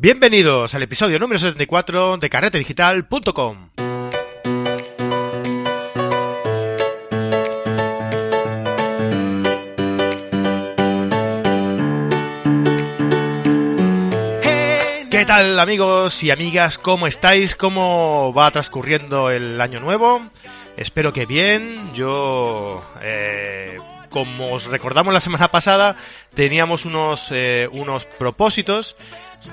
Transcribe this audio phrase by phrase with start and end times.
[0.00, 3.70] Bienvenidos al episodio número 74 de carretedigital.com.
[15.10, 16.78] ¿Qué tal amigos y amigas?
[16.78, 17.56] ¿Cómo estáis?
[17.56, 20.22] ¿Cómo va transcurriendo el año nuevo?
[20.76, 21.92] Espero que bien.
[21.92, 23.78] Yo, eh,
[24.10, 25.96] como os recordamos la semana pasada,
[26.34, 28.94] teníamos unos, eh, unos propósitos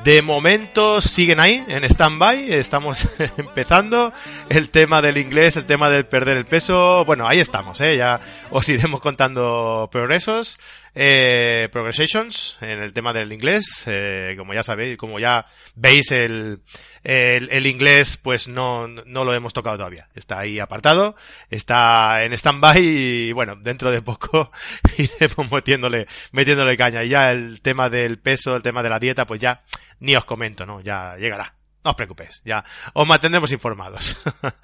[0.03, 3.07] de momento siguen ahí, en stand-by, estamos
[3.37, 4.11] empezando
[4.49, 7.97] el tema del inglés, el tema del perder el peso, bueno, ahí estamos, ¿eh?
[7.97, 10.59] ya os iremos contando progresos,
[10.95, 16.61] eh, progressations en el tema del inglés, eh, como ya sabéis, como ya veis el,
[17.05, 21.15] el, inglés pues no, no lo hemos tocado todavía, está ahí apartado,
[21.49, 24.51] está en stand-by y bueno, dentro de poco
[24.97, 29.25] iremos metiéndole, metiéndole caña y ya el tema del peso, el tema de la dieta
[29.25, 29.63] pues ya
[29.99, 30.81] ni os comento, ¿no?
[30.81, 31.53] Ya llegará.
[31.85, 34.17] No os preocupéis, ya os mantendremos informados.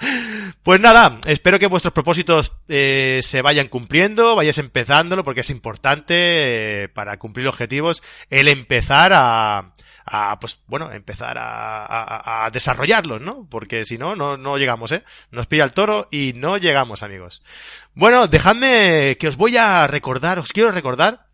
[0.63, 6.15] pues nada, espero que vuestros propósitos eh, se vayan cumpliendo, vayáis empezándolo, porque es importante
[6.15, 9.70] eh, para cumplir objetivos el empezar a,
[10.05, 13.47] a pues bueno, empezar a, a, a desarrollarlos, ¿no?
[13.49, 15.03] Porque si no, no, no llegamos, ¿eh?
[15.31, 17.41] Nos pilla el toro y no llegamos, amigos.
[17.93, 21.31] Bueno, dejadme que os voy a recordar, os quiero recordar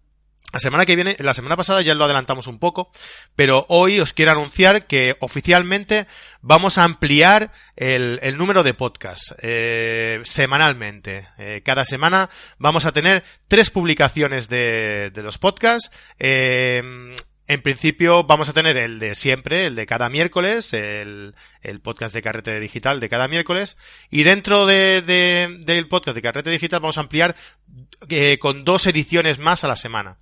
[0.54, 2.90] la semana que viene, la semana pasada ya lo adelantamos un poco,
[3.36, 6.08] pero hoy os quiero anunciar que oficialmente
[6.42, 11.28] vamos a ampliar el, el número de podcasts eh, semanalmente.
[11.38, 15.92] Eh, cada semana vamos a tener tres publicaciones de, de los podcasts.
[16.18, 17.14] Eh,
[17.48, 21.34] en principio vamos a tener el de siempre, el de cada miércoles, el,
[21.82, 23.78] podcast de Carrete Digital de cada miércoles.
[24.10, 27.36] Y dentro de, de, del podcast de Carrete Digital vamos a ampliar
[28.10, 30.18] eh, con dos ediciones más a la semana.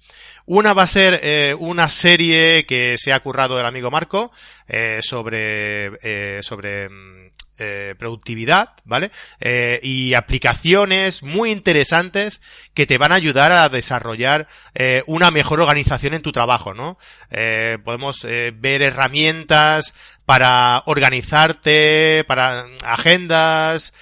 [0.46, 4.32] Una va a ser eh, una serie que se ha currado el amigo Marco
[4.68, 9.12] eh, sobre, eh, sobre mm, eh, productividad, ¿vale?
[9.40, 12.42] Eh, y aplicaciones muy interesantes
[12.74, 16.98] que te van a ayudar a desarrollar eh, una mejor organización en tu trabajo, ¿no?
[17.32, 19.94] Eh, podemos eh, ver herramientas
[20.26, 23.94] para organizarte, para agendas,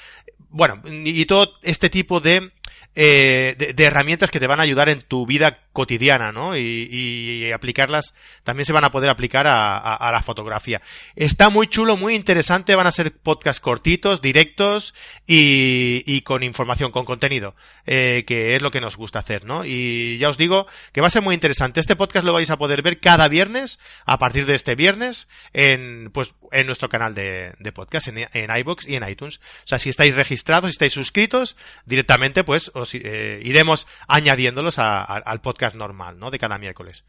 [0.50, 2.52] bueno, y todo este tipo de
[2.96, 6.56] eh, de, herramientas que te van a ayudar en tu vida cotidiana, ¿no?
[6.56, 10.82] Y, aplicarlas, también se van a poder aplicar a, la fotografía.
[11.16, 14.94] Está muy chulo, muy interesante, van a ser podcasts cortitos, directos
[15.26, 17.56] y, y con información, con contenido,
[17.86, 19.66] eh, que es lo que nos gusta hacer, ¿no?
[19.66, 21.80] Y ya os digo que va a ser muy interesante.
[21.80, 26.12] Este podcast lo vais a poder ver cada viernes, a partir de este viernes, en,
[26.14, 29.38] pues, en nuestro canal de, de podcast, en, en iBox y en iTunes.
[29.38, 35.42] O sea, si estáis registrados, si estáis suscritos, directamente, pues, os eh, iremos añadiéndolos al
[35.42, 36.32] podcast normal, ¿no?
[36.32, 37.06] De cada miércoles.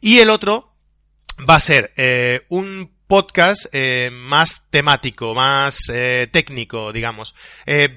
[0.00, 0.74] Y el otro
[1.48, 5.78] va a ser eh, un podcast eh, más temático, más
[6.30, 7.34] técnico, digamos.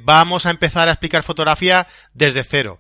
[0.04, 2.80] Vamos a empezar a explicar fotografía desde cero.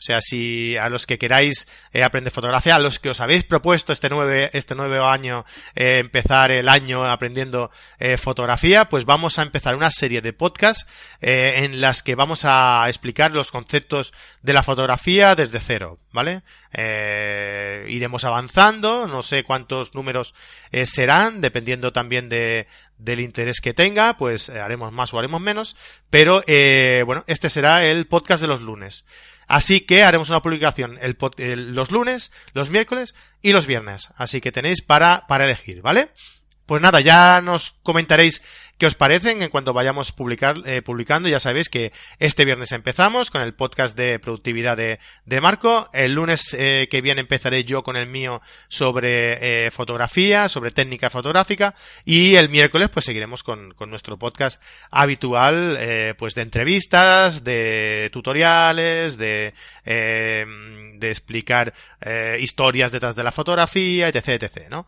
[0.00, 3.44] O sea, si a los que queráis eh, aprender fotografía, a los que os habéis
[3.44, 5.44] propuesto este nuevo, este nuevo año
[5.74, 10.86] eh, empezar el año aprendiendo eh, fotografía, pues vamos a empezar una serie de podcasts
[11.20, 16.40] en las que vamos a explicar los conceptos de la fotografía desde cero, ¿vale?
[16.72, 20.34] Iremos avanzando, no sé cuántos números
[20.84, 25.76] serán, dependiendo también de, del interés que tenga, pues haremos más o haremos menos,
[26.08, 26.42] pero
[27.04, 29.04] bueno, este será el podcast de los lunes.
[29.50, 34.10] Así que haremos una publicación el, el, los lunes, los miércoles y los viernes.
[34.14, 36.10] Así que tenéis para, para elegir, ¿vale?
[36.70, 38.44] Pues nada, ya nos comentaréis
[38.78, 41.28] qué os parecen en cuanto vayamos publicar, eh, publicando.
[41.28, 45.90] Ya sabéis que este viernes empezamos con el podcast de productividad de, de Marco.
[45.92, 51.10] El lunes eh, que viene empezaré yo con el mío sobre eh, fotografía, sobre técnica
[51.10, 51.74] fotográfica.
[52.04, 58.10] Y el miércoles pues seguiremos con, con nuestro podcast habitual, eh, pues de entrevistas, de
[58.12, 59.54] tutoriales, de,
[59.84, 61.74] de explicar
[62.38, 64.86] historias detrás de la fotografía, etc, etc, ¿no?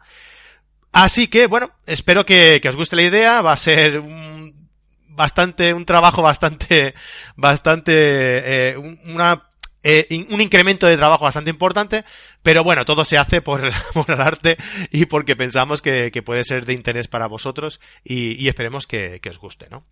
[0.92, 3.42] Así que, bueno, espero que, que, os guste la idea.
[3.42, 4.68] Va a ser un,
[5.08, 6.94] bastante, un trabajo bastante,
[7.36, 9.42] bastante, eh, una,
[9.82, 12.04] eh, un incremento de trabajo bastante importante,
[12.42, 14.56] pero bueno, todo se hace por el amor al arte
[14.90, 19.20] y porque pensamos que, que puede ser de interés para vosotros y, y esperemos que,
[19.20, 19.84] que os guste, ¿no?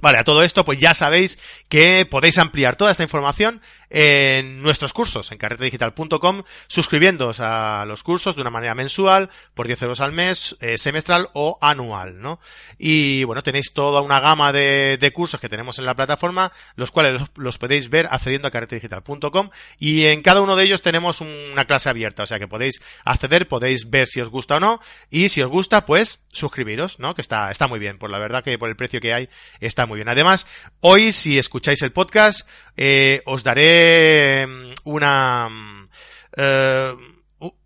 [0.00, 1.38] Vale, a todo esto, pues ya sabéis
[1.68, 8.34] que podéis ampliar toda esta información en nuestros cursos, en carretedigital.com, suscribiéndoos a los cursos
[8.34, 12.40] de una manera mensual, por 10 euros al mes, eh, semestral o anual, ¿no?
[12.78, 16.90] Y bueno, tenéis toda una gama de, de cursos que tenemos en la plataforma, los
[16.90, 21.64] cuales los, podéis ver accediendo a carretedigital.com y en cada uno de ellos tenemos una
[21.64, 25.28] clase abierta, o sea que podéis acceder, podéis ver si os gusta o no, y
[25.28, 27.14] si os gusta, pues suscribiros, ¿no?
[27.14, 29.28] Que está, está muy bien, por la verdad que por el precio que hay,
[29.60, 30.08] está muy bien.
[30.08, 30.46] Además,
[30.80, 35.48] hoy, si escucháis el podcast, eh, os daré mm, una...
[35.48, 35.88] Mm,
[36.36, 36.94] eh,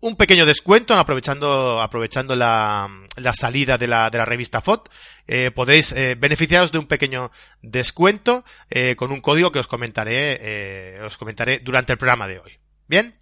[0.01, 4.89] un pequeño descuento aprovechando aprovechando la, la salida de la, de la revista FOT.
[5.27, 7.31] Eh, podéis eh, beneficiaros de un pequeño
[7.61, 8.43] descuento
[8.97, 12.59] con un código que os comentaré os comentaré durante el programa de hoy.
[12.87, 13.15] Bien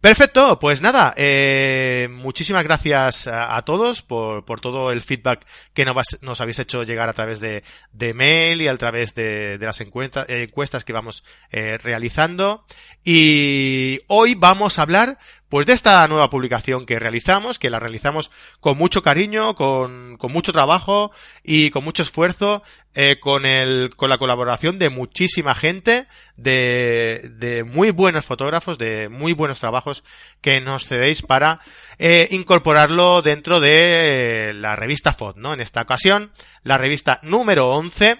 [0.00, 6.22] Perfecto, pues nada, eh, muchísimas gracias a, todos por, por, todo el feedback que nos,
[6.22, 9.80] nos, habéis hecho llegar a través de, de mail y a través de, de las
[9.80, 12.64] encuestas, encuestas que vamos eh, realizando.
[13.04, 18.30] Y hoy vamos a hablar pues de esta nueva publicación que realizamos, que la realizamos
[18.60, 21.12] con mucho cariño, con, con mucho trabajo
[21.44, 22.64] y con mucho esfuerzo,
[22.94, 29.08] eh, con el, con la colaboración de muchísima gente, de, de muy buenos fotógrafos, de
[29.08, 29.85] muy buenos trabajos
[30.40, 31.60] que nos cedéis para
[31.98, 35.54] eh, incorporarlo dentro de la revista FOD, ¿no?
[35.54, 38.18] En esta ocasión, la revista número 11,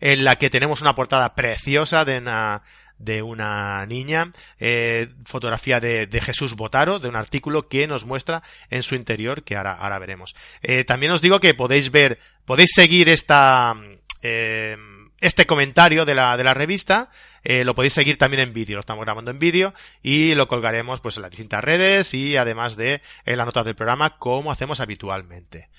[0.00, 2.62] en la que tenemos una portada preciosa de una
[2.98, 8.82] de una niña, eh, fotografía de, Jesús Botaro, de un artículo que nos muestra en
[8.82, 10.34] su interior, que ahora, veremos.
[10.62, 13.74] Eh, también os digo que podéis ver, podéis seguir esta,
[14.22, 14.76] eh,
[15.24, 17.10] este comentario de la, de la revista,
[17.42, 19.72] eh, lo podéis seguir también en vídeo, lo estamos grabando en vídeo
[20.02, 23.74] y lo colgaremos pues en las distintas redes y además de en las notas del
[23.74, 25.70] programa como hacemos habitualmente.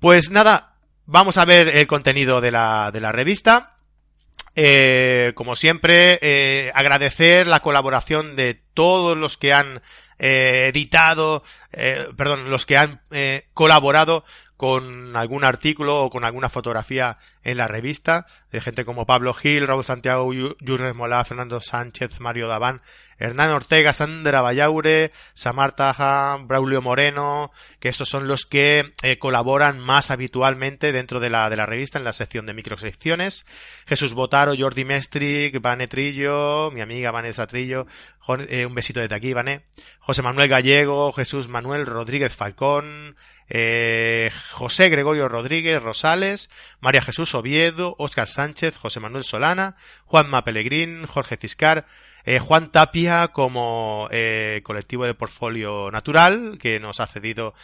[0.00, 0.74] Pues nada,
[1.06, 3.72] vamos a ver el contenido de la, de la revista.
[4.54, 9.82] Eh, como siempre, eh, agradecer la colaboración de todos los que han
[10.18, 11.42] eh, editado,
[11.72, 14.24] eh, perdón, los que han eh, colaborado
[14.56, 19.66] con algún artículo o con alguna fotografía en la revista, de gente como Pablo Gil,
[19.66, 20.30] Raúl Santiago,
[20.66, 22.80] Jurres Molá, Fernando Sánchez, Mario Daván,
[23.18, 27.50] Hernán Ortega, Sandra Vallaure, Samar Taja, Braulio Moreno,
[27.80, 31.98] que estos son los que eh, colaboran más habitualmente dentro de la, de la revista
[31.98, 33.46] en la sección de microsecciones.
[33.86, 37.86] Jesús Botaro, Jordi Mestric, Vane Trillo, mi amiga Vanessa Trillo,
[38.48, 39.62] eh, un besito desde aquí, Vane.
[40.00, 43.16] José Manuel Gallego, Jesús Manuel Rodríguez Falcón,
[43.48, 46.50] eh, José Gregorio Rodríguez Rosales,
[46.80, 51.86] María Jesús Oviedo, Óscar Sánchez, José Manuel Solana, Juanma Pelegrín, Jorge Ciscar,
[52.24, 57.54] eh, Juan Tapia como eh, colectivo de portfolio natural que nos ha cedido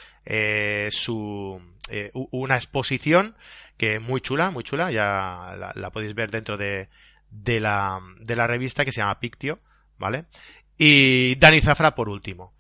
[0.91, 1.61] su
[2.13, 3.35] una exposición
[3.77, 6.89] que es muy chula, muy chula, ya la, la podéis ver dentro de,
[7.33, 9.59] de, la, de la revista que se llama Pictio,
[9.99, 10.27] ¿vale?
[10.79, 12.55] Y Dani Zafra por último.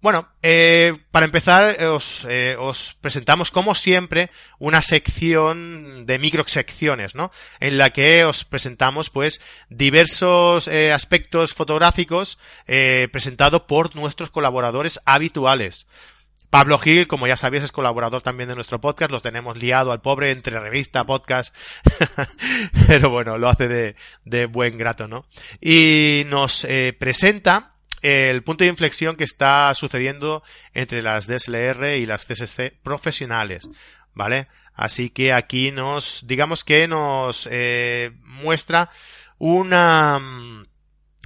[0.00, 4.30] Bueno, eh, para empezar eh, os, eh, os, presentamos como siempre
[4.60, 7.32] una sección de microsecciones, ¿no?
[7.58, 9.40] En la que os presentamos pues
[9.70, 15.88] diversos eh, aspectos fotográficos eh, presentados por nuestros colaboradores habituales.
[16.48, 20.00] Pablo Gil, como ya sabéis, es colaborador también de nuestro podcast, los tenemos liado al
[20.00, 21.54] pobre entre revista, podcast,
[22.86, 25.26] pero bueno, lo hace de, de buen grato, ¿no?
[25.60, 26.66] Y nos
[26.98, 30.42] presenta el punto de inflexión que está sucediendo
[30.74, 33.68] entre las DSLR y las CSC profesionales,
[34.14, 34.46] ¿vale?
[34.74, 38.90] Así que aquí nos, digamos que nos eh, muestra
[39.38, 40.20] una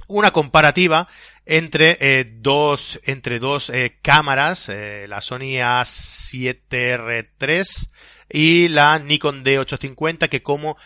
[0.07, 1.07] una comparativa
[1.45, 4.71] entre eh, dos entre dos eh, cámaras,
[5.07, 7.89] la Sony A7R3
[8.29, 10.77] y la Nikon D850 que como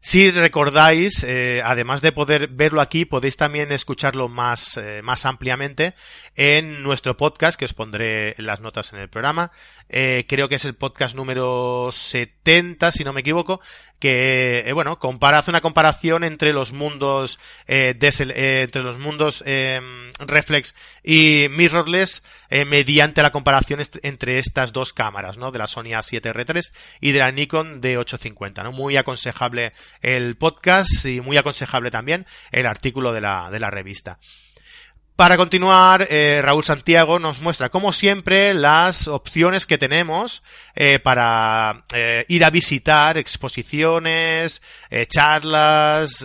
[0.00, 5.94] si recordáis, eh, además de poder verlo aquí, podéis también escucharlo más, eh, más ampliamente
[6.36, 9.50] en nuestro podcast, que os pondré las notas en el programa.
[9.88, 13.60] Eh, creo que es el podcast número 70, si no me equivoco,
[13.98, 19.42] que, bueno, compara, hace una comparación entre los mundos, eh entre los mundos
[20.20, 25.50] reflex y mirrorless mediante la comparación entre estas dos cámaras, ¿no?
[25.50, 28.70] De la Sony A7R3 y de la Nikon D850, ¿no?
[28.70, 34.18] Muy aconsejable el podcast y muy aconsejable también el artículo de la, de la revista.
[35.18, 40.44] Para continuar, eh, Raúl Santiago nos muestra, como siempre, las opciones que tenemos
[40.76, 44.62] eh, para eh, ir a visitar exposiciones,
[45.08, 46.24] charlas,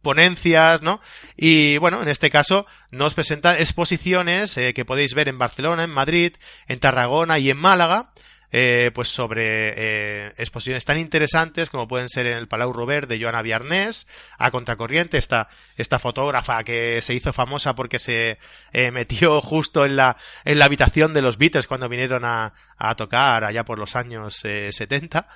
[0.00, 1.02] ponencias, ¿no?
[1.36, 6.32] Y bueno, en este caso nos presenta exposiciones que podéis ver en Barcelona, en Madrid,
[6.68, 8.14] en Tarragona y en Málaga,
[8.52, 13.18] eh, pues sobre eh, exposiciones tan interesantes como pueden ser en el Palau Robert de
[13.18, 14.06] Joana Viarnés,
[14.38, 18.38] a Contracorriente, esta, esta fotógrafa que se hizo famosa porque se
[18.72, 22.94] eh, metió justo en la, en la habitación de los Beatles cuando vinieron a, a
[22.94, 25.26] tocar allá por los años 70.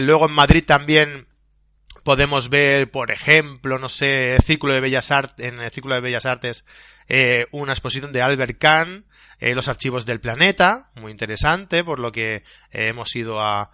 [0.00, 1.26] luego en Madrid también
[2.02, 6.26] podemos ver, por ejemplo, no sé, Círculo de Bellas Artes, en el Círculo de Bellas
[6.26, 6.64] Artes,
[7.08, 9.04] eh, una exposición de Albert Kahn,
[9.38, 13.70] eh, los archivos del planeta, muy interesante, por lo que eh, hemos ido a,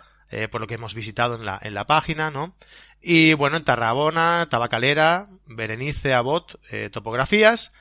[0.51, 2.55] por lo que hemos visitado en la, en la página, ¿no?
[3.01, 6.61] Y bueno, en Tarragona, Tabacalera, Berenice, Abot,
[6.93, 7.73] topografías,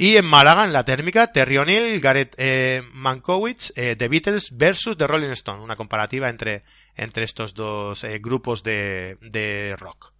[0.00, 4.96] y en Málaga, en la térmica, Terry O'Neill, Gareth eh, Mankowitz, eh, The Beatles versus
[4.96, 5.60] The Rolling Stone.
[5.60, 6.62] Una comparativa entre,
[6.94, 10.12] entre estos dos eh, grupos de, de rock.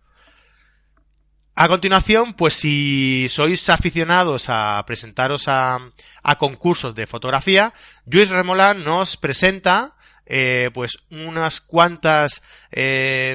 [1.54, 5.78] A continuación, pues si sois aficionados a presentaros a,
[6.24, 7.72] a concursos de fotografía,
[8.04, 9.94] Luis Remolán nos presenta
[10.30, 13.34] eh, pues unas cuantas eh,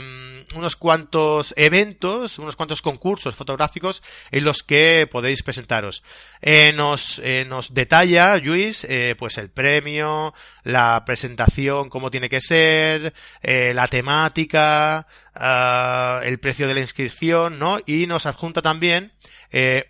[0.55, 6.03] unos cuantos eventos, unos cuantos concursos fotográficos en los que podéis presentaros.
[6.39, 13.87] Eh, nos, nos detalla Luis pues el premio, la presentación, cómo tiene que ser, la
[13.87, 17.79] temática, ah, el precio de la inscripción, ¿no?
[17.87, 19.13] Y nos adjunta también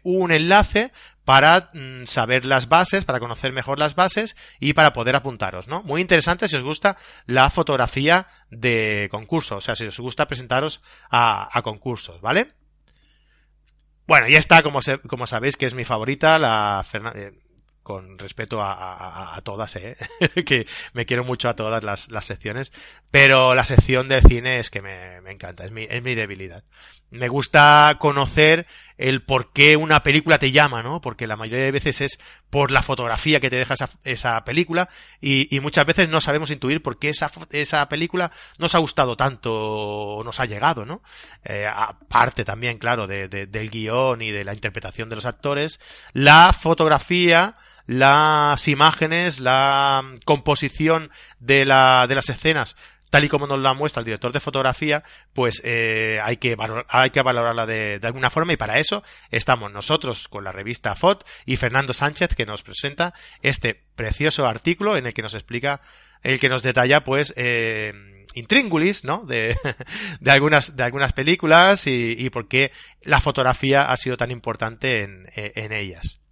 [0.03, 0.91] un enlace
[1.25, 5.83] para mm, saber las bases, para conocer mejor las bases y para poder apuntaros, ¿no?
[5.83, 10.81] Muy interesante si os gusta la fotografía de concurso, o sea, si os gusta presentaros
[11.09, 12.51] a, concursos, ¿vale?
[14.05, 17.31] Bueno, ya está, como, como sabéis que es mi favorita, la eh,
[17.83, 19.97] con respeto a, todas, ¿eh?
[20.45, 22.71] que me quiero mucho a todas las, secciones,
[23.11, 26.63] pero la sección de cine es que me, encanta, es mi, es mi debilidad.
[27.11, 28.65] Me gusta conocer
[28.97, 31.01] el por qué una película te llama, ¿no?
[31.01, 34.89] Porque la mayoría de veces es por la fotografía que te deja esa, esa película
[35.21, 39.15] y, y, muchas veces no sabemos intuir por qué esa, esa película nos ha gustado
[39.15, 41.03] tanto o nos ha llegado, ¿no?
[41.43, 45.79] Eh, aparte también, claro, de, del guion y de la interpretación de los actores,
[46.13, 52.75] la fotografía las imágenes, la composición de, la, de las escenas,
[53.13, 56.55] tal y como nos la muestra el director de fotografía, pues eh, hay, que
[56.87, 60.95] hay que valorarla de, de, alguna forma y para eso estamos nosotros con la revista
[60.95, 63.13] FOT y Fernando Sánchez que nos presenta
[63.43, 65.79] este precioso artículo en el que nos explica,
[66.23, 67.93] el que nos detalla pues eh,
[68.33, 69.23] intríngulis, ¿no?
[69.25, 69.57] De,
[70.19, 72.71] de, algunas, de algunas películas y, y por qué
[73.03, 76.22] la fotografía ha sido tan importante en, en ellas.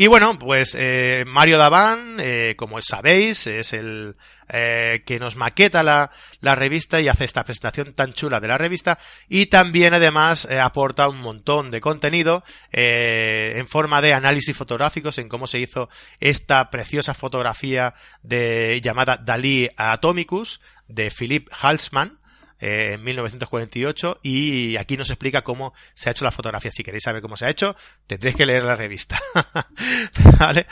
[0.00, 4.16] Y bueno, pues eh, Mario Daván, eh, como sabéis, es el
[4.48, 8.56] eh, que nos maqueta la, la, revista y hace esta presentación tan chula de la
[8.56, 8.98] revista.
[9.28, 15.18] Y también además eh, aporta un montón de contenido eh, en forma de análisis fotográficos
[15.18, 17.92] en cómo se hizo esta preciosa fotografía
[18.22, 22.19] de llamada Dalí Atomicus de Philip Halsman
[22.60, 26.70] eh, en 1948 y aquí nos explica cómo se ha hecho la fotografía.
[26.70, 27.74] Si queréis saber cómo se ha hecho,
[28.06, 29.18] tendréis que leer la revista.
[30.38, 30.66] ¿Vale?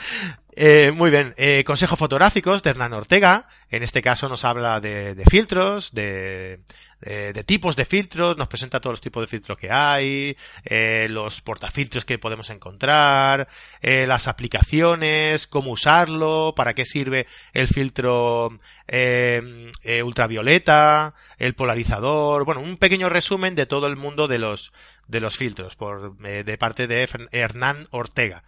[0.61, 3.47] Eh, muy bien, eh, consejos fotográficos de Hernán Ortega.
[3.69, 6.59] En este caso nos habla de, filtros, de,
[6.99, 10.35] de, tipos de filtros, nos presenta todos los tipos de filtros que hay,
[10.65, 13.47] eh, los portafiltros que podemos encontrar,
[13.81, 19.71] eh, las aplicaciones, cómo usarlo, para qué sirve el filtro eh,
[20.03, 22.43] ultravioleta, el polarizador.
[22.43, 24.73] Bueno, un pequeño resumen de todo el mundo de los
[25.07, 28.43] de los filtros por de parte de Hernán Ortega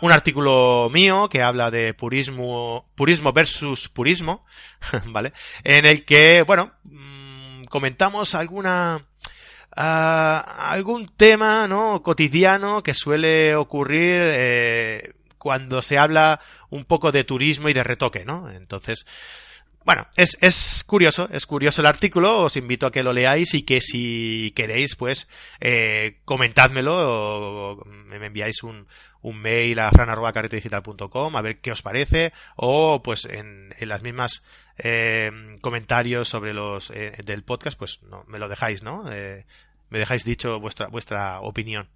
[0.00, 4.44] un artículo mío que habla de purismo, purismo versus purismo,
[5.06, 5.32] ¿vale?
[5.64, 9.06] En el que, bueno, mm, comentamos alguna,
[9.70, 12.02] algún tema, ¿no?
[12.02, 16.38] Cotidiano que suele ocurrir, eh, cuando se habla
[16.70, 18.48] un poco de turismo y de retoque, ¿no?
[18.48, 19.06] Entonces,
[19.84, 23.62] bueno, es, es curioso, es curioso el artículo, os invito a que lo leáis y
[23.62, 25.28] que si queréis, pues,
[25.60, 28.86] eh, comentádmelo o me enviáis un,
[29.22, 34.44] un mail a fran.carretedigital.com a ver qué os parece o pues en, en las mismas
[34.78, 39.10] eh, comentarios sobre los eh, del podcast pues no, me lo dejáis, ¿no?
[39.10, 39.46] Eh,
[39.90, 41.88] me dejáis dicho vuestra, vuestra opinión.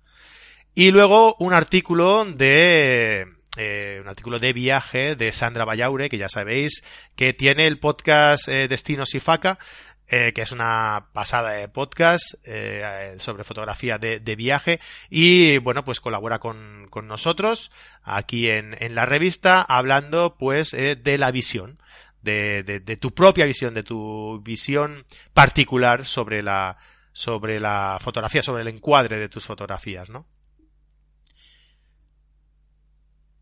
[0.74, 3.26] Y luego un artículo de
[3.56, 6.82] eh, un artículo de viaje de Sandra Vallaure, que ya sabéis
[7.14, 9.58] que tiene el podcast eh, Destinos y Faca,
[10.08, 14.78] eh, que es una pasada de podcast eh, sobre fotografía de, de, viaje
[15.10, 17.72] y bueno pues colabora con, con nosotros
[18.04, 21.80] aquí en, en, la revista hablando pues eh, de la visión
[22.22, 26.76] de, de, de, tu propia visión de tu visión particular sobre la
[27.12, 30.24] sobre la fotografía sobre el encuadre de tus fotografías no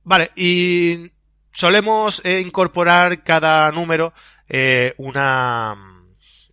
[0.04, 1.11] vale y
[1.54, 4.12] solemos eh, incorporar cada número
[4.49, 5.76] eh, una,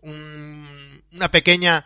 [0.01, 1.86] una pequeña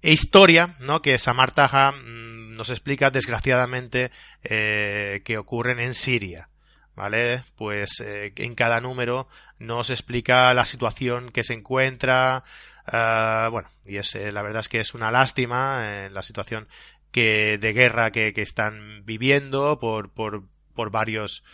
[0.00, 1.02] historia, ¿no?
[1.02, 4.10] Que Samartaja mm, nos explica desgraciadamente
[4.42, 6.48] eh, que ocurren en Siria.
[6.94, 7.42] ¿Vale?
[7.56, 9.26] Pues en cada número
[9.58, 12.44] nos explica la situación que se encuentra,
[12.86, 16.68] bueno, y es, la verdad es que es una lástima la situación
[17.10, 20.42] que de guerra que, que están viviendo por, por,
[20.74, 21.44] por varios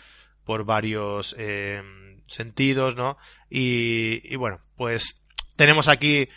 [0.43, 1.83] por varios eh,
[2.25, 3.17] sentidos, ¿no?
[3.51, 5.23] Y, y, bueno, pues
[5.55, 6.27] tenemos aquí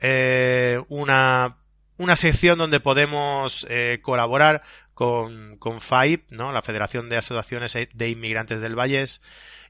[0.00, 1.56] eh, una,
[1.96, 6.52] una sección donde podemos eh, colaborar con, con FAIP, ¿no?
[6.52, 9.22] La Federación de Asociaciones de Inmigrantes del Valles.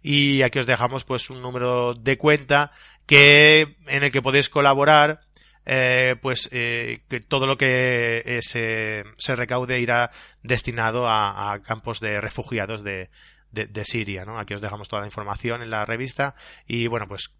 [0.02, 2.73] Y aquí os dejamos pues un número de cuenta
[3.07, 5.21] que, en el que podéis colaborar
[5.64, 10.11] eh, pues eh, que todo lo que eh, se, se, recaude irá
[10.42, 13.11] destinado a, campos de refugiados de,
[13.50, 14.38] de, Siria, ¿no?
[14.38, 16.35] Aquí os dejamos toda la información en la revista
[16.66, 17.33] y bueno, pues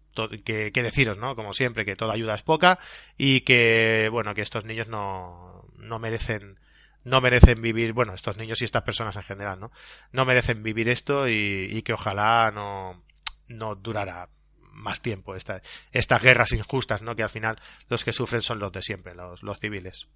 [0.45, 1.35] que, que, deciros, ¿no?
[1.35, 2.79] Como siempre, que toda ayuda es poca
[3.17, 6.59] y que, bueno, que estos niños no, no merecen
[7.03, 9.71] no merecen vivir, bueno, estos niños y estas personas en general, ¿no?
[10.13, 13.03] No merecen vivir esto y, y que ojalá no,
[13.49, 14.29] no durara
[14.73, 15.61] más tiempo esta,
[15.91, 17.15] estas guerras injustas, ¿no?
[17.15, 17.57] Que al final
[17.89, 20.07] los que sufren son los de siempre, los, los civiles.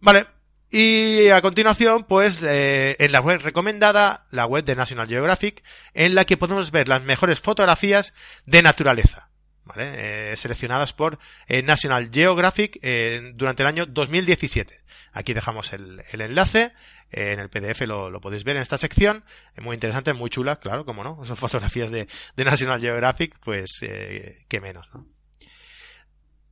[0.00, 0.26] Vale.
[0.72, 6.14] Y a continuación, pues, eh, en la web recomendada, la web de National Geographic, en
[6.14, 8.14] la que podemos ver las mejores fotografías
[8.46, 9.29] de naturaleza.
[9.76, 14.80] Eh, seleccionadas por eh, National Geographic eh, durante el año 2017.
[15.12, 16.72] Aquí dejamos el, enlace
[17.10, 19.24] en el PDF lo, podéis ver en esta sección.
[19.60, 21.24] Muy interesante, muy chula, claro, como no.
[21.24, 25.19] Son fotografías de, de National Geographic, pues que menos, ¿no?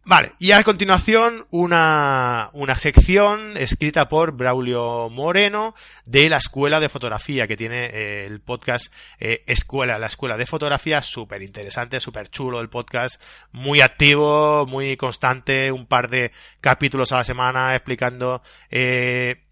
[0.08, 5.74] Vale, y a continuación una, una sección escrita por Braulio Moreno
[6.06, 10.46] de la Escuela de Fotografía, que tiene eh, el podcast eh, Escuela, la Escuela de
[10.46, 13.20] Fotografía, súper interesante, súper chulo el podcast,
[13.52, 19.44] muy activo, muy constante, un par de capítulos a la semana explicando eh,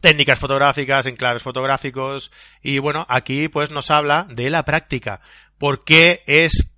[0.00, 2.30] técnicas fotográficas, enclaves fotográficos
[2.62, 5.20] y bueno, aquí pues nos habla de la práctica,
[5.58, 6.70] porque es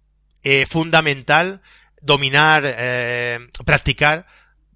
[0.45, 1.61] eh, fundamental
[2.03, 4.27] dominar, eh, practicar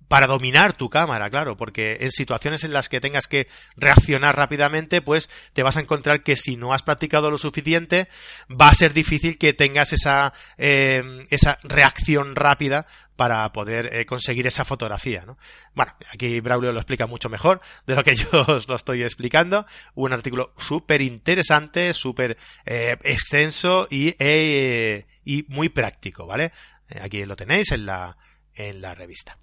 [0.08, 5.02] para dominar tu cámara, claro, porque en situaciones en las que tengas que reaccionar rápidamente,
[5.02, 8.08] pues te vas a encontrar que si no has practicado lo suficiente,
[8.48, 12.86] va a ser difícil que tengas esa, eh, esa reacción rápida
[13.16, 15.38] para poder eh, conseguir esa fotografía, ¿no?
[15.74, 19.66] Bueno, aquí Braulio lo explica mucho mejor de lo que yo os lo estoy explicando.
[19.94, 22.36] Un artículo súper interesante, súper
[22.66, 26.52] eh, extenso y, eh, y muy práctico, ¿vale?
[26.88, 28.16] Eh, aquí lo tenéis en la,
[28.54, 29.38] en la revista.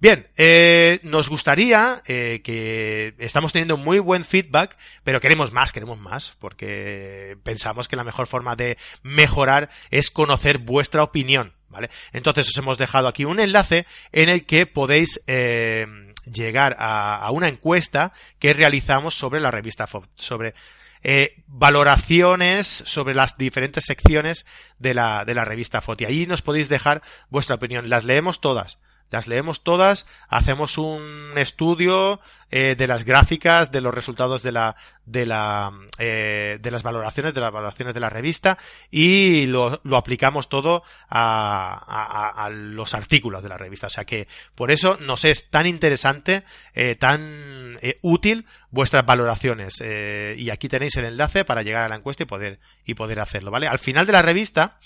[0.00, 5.98] Bien, eh, nos gustaría eh, que estamos teniendo muy buen feedback, pero queremos más, queremos
[5.98, 11.90] más, porque pensamos que la mejor forma de mejorar es conocer vuestra opinión, ¿vale?
[12.12, 17.48] Entonces os hemos dejado aquí un enlace en el que podéis llegar a, a, una
[17.48, 20.54] encuesta que realizamos sobre la revista sobre
[21.02, 24.46] eh, valoraciones sobre las diferentes secciones
[24.78, 26.04] de la, de la revista Foti.
[26.04, 27.88] Allí nos podéis dejar vuestra opinión.
[27.88, 28.78] Las leemos todas
[29.10, 34.76] las leemos todas, hacemos un estudio eh, de las gráficas, de los resultados de la,
[35.04, 38.58] de la, eh, de las valoraciones, de las valoraciones de la revista
[38.90, 43.88] y lo, lo aplicamos todo a, a, a, los artículos de la revista.
[43.88, 46.42] O sea que por eso nos es tan interesante,
[46.74, 49.74] eh, tan eh, útil vuestras valoraciones.
[49.80, 53.20] Eh, y aquí tenéis el enlace para llegar a la encuesta y poder, y poder
[53.20, 53.66] hacerlo, ¿vale?
[53.68, 54.78] Al final de la revista,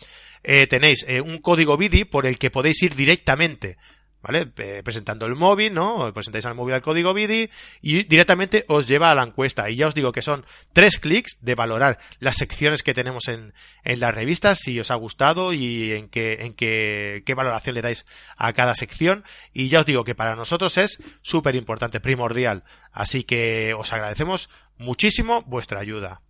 [0.42, 3.76] eh, tenéis un código BIDI por el que podéis ir directamente
[4.22, 4.50] ¿vale?
[4.56, 6.12] Eh, presentando el móvil, ¿no?
[6.14, 9.68] Presentáis al móvil el código BIDI y directamente os lleva a la encuesta.
[9.68, 13.52] Y ya os digo que son tres clics de valorar las secciones que tenemos en,
[13.84, 17.82] en la revista, si os ha gustado y en qué, en qué, qué valoración le
[17.82, 18.06] dais
[18.36, 19.24] a cada sección.
[19.52, 22.64] Y ya os digo que para nosotros es súper importante, primordial.
[22.92, 26.22] Así que os agradecemos muchísimo vuestra ayuda.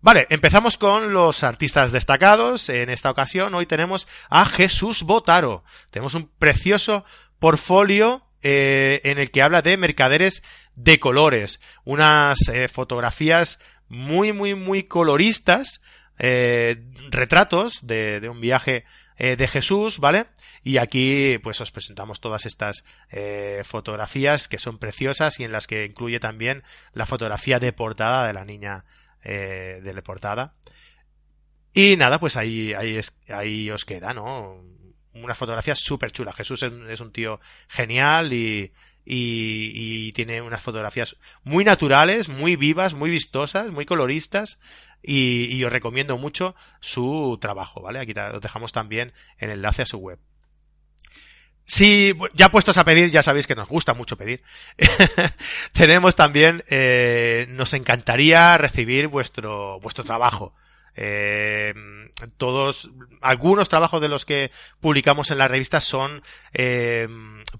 [0.00, 2.68] Vale, empezamos con los artistas destacados.
[2.68, 5.64] En esta ocasión hoy tenemos a Jesús Botaro.
[5.90, 7.04] Tenemos un precioso
[7.40, 10.44] portfolio eh, en el que habla de mercaderes
[10.76, 11.58] de colores.
[11.84, 13.58] Unas eh, fotografías
[13.88, 15.80] muy, muy, muy coloristas.
[16.20, 16.76] Eh,
[17.10, 18.84] retratos de, un viaje
[19.16, 20.26] eh, de Jesús, ¿vale?
[20.62, 22.84] Y aquí pues os presentamos todas estas
[23.64, 28.32] fotografías que son preciosas y en las que incluye también la fotografía de portada de
[28.32, 28.84] la niña
[29.30, 30.54] eh, de la portada.
[31.74, 34.64] Y nada, pues ahí, ahí, ahí os queda, ¿no?
[35.14, 36.32] Una fotografía súper chula.
[36.32, 37.38] Jesús es, es, un tío
[37.68, 38.72] genial y,
[39.04, 44.58] y, tiene unas fotografías muy naturales, muy vivas, muy vistosas, muy coloristas
[45.02, 47.98] y, os recomiendo mucho su trabajo, ¿vale?
[47.98, 50.18] Aquí os dejamos también el enlace a su web.
[51.68, 54.42] Si ya puestos a pedir, ya sabéis que nos gusta mucho pedir.
[55.72, 60.54] Tenemos también, eh, nos encantaría recibir vuestro, vuestro trabajo.
[60.96, 61.74] Eh,
[62.38, 64.50] todos, algunos trabajos de los que
[64.80, 66.22] publicamos en la revista son
[66.54, 67.06] eh,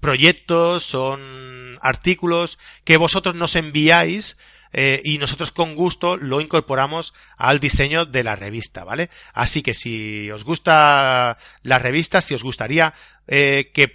[0.01, 4.37] proyectos, son artículos que vosotros nos enviáis
[4.73, 9.09] eh, y nosotros con gusto lo incorporamos al diseño de la revista, ¿vale?
[9.33, 12.93] Así que si os gusta la revista, si os gustaría
[13.31, 13.91] eh, que,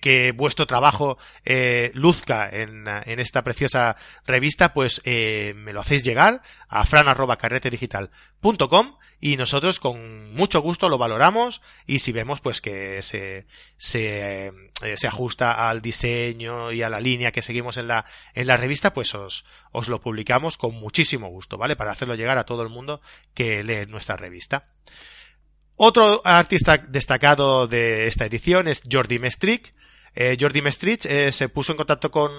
[0.00, 6.04] que, vuestro trabajo eh, luzca en, en, esta preciosa revista, pues eh, me lo hacéis
[6.04, 13.00] llegar a fran.carretedigital.com y nosotros con mucho gusto lo valoramos y si vemos pues que
[13.02, 14.52] se, se, eh,
[14.96, 18.04] se ajusta al diseño y a la línea que seguimos en la,
[18.34, 21.76] en la revista, pues os, os lo publicamos con muchísimo gusto, ¿vale?
[21.76, 23.00] Para hacerlo llegar a todo el mundo
[23.32, 24.66] que lee nuestra revista.
[25.76, 29.72] Otro artista destacado de esta edición es Jordi Mestric.
[30.16, 32.32] Eh, Jordi Mestric eh, se puso en contacto con,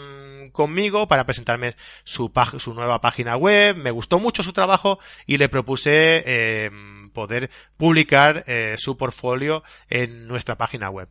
[0.54, 3.76] conmigo para presentarme su, su, nueva página web.
[3.76, 6.72] Me gustó mucho su trabajo y le propuse eh,
[7.14, 11.10] poder publicar eh, su portfolio en nuestra página web.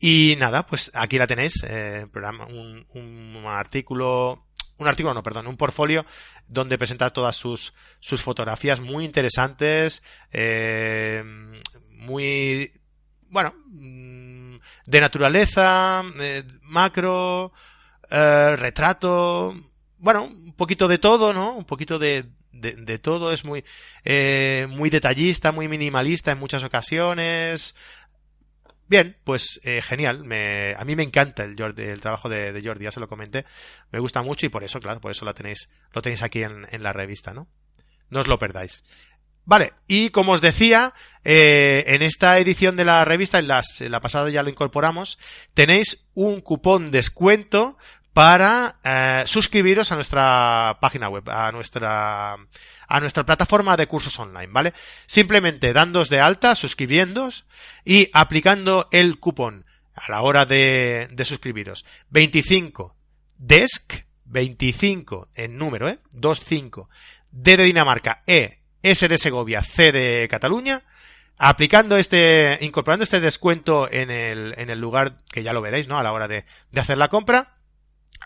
[0.00, 2.06] Y nada, pues aquí la tenéis, eh,
[2.48, 6.06] un, un artículo un artículo, no, perdón, un portfolio
[6.46, 11.22] donde presenta todas sus, sus fotografías muy interesantes, eh,
[11.92, 12.72] muy,
[13.28, 17.52] bueno, mm, de naturaleza, eh, macro,
[18.10, 19.54] eh, retrato,
[19.98, 21.52] bueno, un poquito de todo, ¿no?
[21.52, 23.64] Un poquito de, de, todo, es muy,
[24.04, 27.74] eh, muy detallista, muy minimalista en muchas ocasiones,
[28.88, 30.24] Bien, pues eh, genial.
[30.78, 33.44] A mí me encanta el, el trabajo de, Jordi, ya se lo comenté.
[33.92, 36.66] Me gusta mucho y por eso, claro, por eso lo tenéis, lo tenéis aquí en,
[36.70, 37.48] en la revista, ¿no?
[38.08, 38.84] No os lo perdáis.
[39.48, 40.92] Vale, y como os decía,
[41.24, 45.18] en esta edición de la revista, en, las, en la pasada ya lo incorporamos,
[45.54, 47.78] tenéis un cupón descuento
[48.18, 54.48] para eh, suscribiros a nuestra página web, a nuestra a nuestra plataforma de cursos online,
[54.50, 54.72] ¿vale?
[55.06, 57.46] Simplemente dándos de alta, suscribiéndos
[57.84, 61.84] y aplicando el cupón a la hora de, de suscribiros.
[62.10, 62.96] 25
[63.36, 66.00] DESC, 25 en número, ¿eh?
[66.12, 66.90] 25
[67.30, 70.82] D de Dinamarca, E, S de Segovia, C de Cataluña,
[71.36, 76.00] aplicando este, incorporando este descuento en el, en el lugar que ya lo veréis, ¿no?
[76.00, 77.57] A la hora de, de hacer la compra,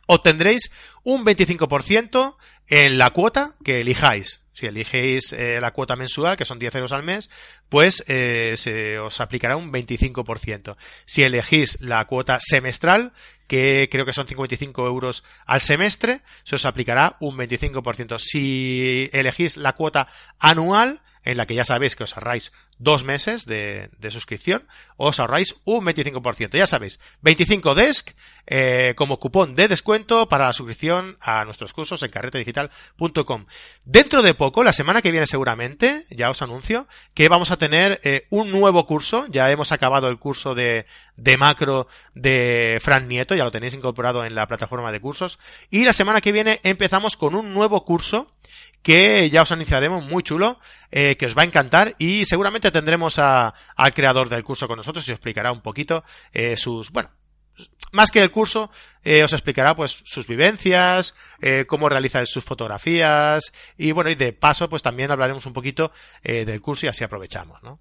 [0.07, 0.71] obtendréis
[1.05, 2.37] un 25%
[2.69, 4.41] en la cuota que elijáis.
[4.55, 7.31] Si eligéis eh, la cuota mensual, que son 10 euros al mes,
[7.71, 10.77] pues eh, se os aplicará un 25%.
[11.07, 13.13] Si elegís la cuota semestral,
[13.47, 18.19] que creo que son 55 euros al semestre, se os aplicará un 25%.
[18.19, 20.07] Si elegís la cuota
[20.39, 25.21] anual, en la que ya sabéis que os ahorráis dos meses de, de suscripción, os
[25.21, 26.57] ahorráis un 25%.
[26.57, 28.11] Ya sabéis, 25 desk
[28.47, 33.47] eh, como cupón de descuento para la suscripción a nuestros cursos en carretedigital.com.
[33.85, 38.01] Dentro de poco, la semana que viene seguramente, ya os anuncio, que vamos a tener
[38.03, 39.27] eh, un nuevo curso.
[39.29, 44.25] Ya hemos acabado el curso de, de macro de Fran Nieto, ya lo tenéis incorporado
[44.25, 45.39] en la plataforma de cursos.
[45.71, 48.27] Y la semana que viene empezamos con un nuevo curso
[48.83, 50.59] que ya os anunciaremos muy chulo,
[50.91, 54.77] eh, que os va a encantar y seguramente tendremos a, al creador del curso con
[54.77, 57.11] nosotros y os explicará un poquito eh, sus, bueno,
[57.93, 58.71] más que el curso,
[59.05, 64.33] eh, os explicará pues sus vivencias, eh, cómo realiza sus fotografías y bueno, y de
[64.33, 65.93] paso pues también hablaremos un poquito
[66.23, 67.81] eh, del curso y así aprovechamos, ¿no?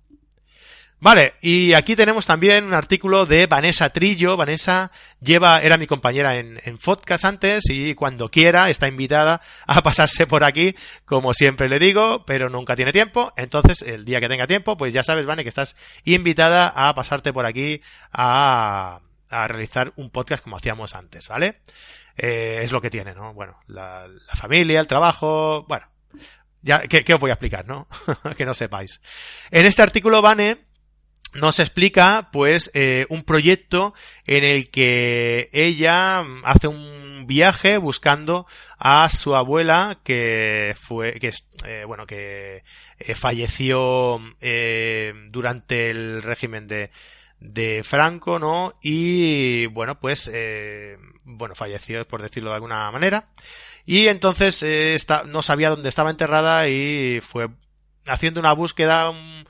[1.03, 4.37] Vale, y aquí tenemos también un artículo de Vanessa Trillo.
[4.37, 9.81] Vanessa lleva, era mi compañera en, en podcast antes y cuando quiera está invitada a
[9.81, 13.33] pasarse por aquí, como siempre le digo, pero nunca tiene tiempo.
[13.35, 17.33] Entonces, el día que tenga tiempo, pues ya sabes, Vane, que estás invitada a pasarte
[17.33, 17.81] por aquí
[18.13, 18.99] a,
[19.31, 21.61] a realizar un podcast como hacíamos antes, ¿vale?
[22.15, 23.33] Eh, es lo que tiene, ¿no?
[23.33, 25.87] Bueno, la, familia, el trabajo, bueno,
[26.61, 27.87] ya, ¿qué, ¿qué, os voy a explicar, no?
[28.37, 29.01] que no sepáis.
[29.49, 30.69] En este artículo, Vane
[31.33, 33.93] nos explica pues eh, un proyecto
[34.25, 41.31] en el que ella hace un viaje buscando a su abuela que fue que
[41.65, 42.63] eh, bueno que
[42.99, 46.89] eh, falleció eh, durante el régimen de
[47.41, 48.75] de Franco, ¿no?
[48.81, 53.29] Y bueno, pues eh, bueno, falleció por decirlo de alguna manera.
[53.85, 57.49] Y entonces eh, está, no sabía dónde estaba enterrada y fue
[58.05, 59.47] haciendo una búsqueda, un,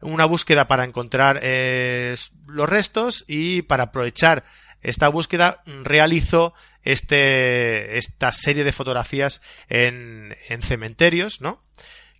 [0.00, 2.14] una búsqueda para encontrar eh,
[2.46, 4.44] los restos y para aprovechar
[4.82, 11.62] esta búsqueda, realizó este, esta serie de fotografías en, en cementerios, ¿no?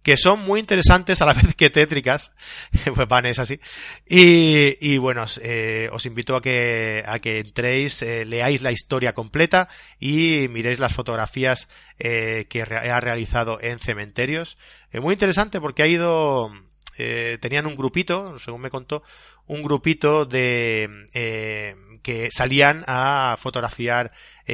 [0.02, 2.32] que son muy interesantes a la vez que tétricas,
[2.94, 3.60] pues van es así.
[4.06, 9.12] Y, y bueno, eh, os invito a que, a que entréis, eh, leáis la historia
[9.12, 14.56] completa y miréis las fotografías eh, que ha realizado en cementerios.
[14.92, 16.50] muy interesante porque ha ido,
[17.40, 19.02] tenían un grupito, según me contó,
[19.46, 21.06] un grupito de
[22.02, 24.12] que salían a fotografiar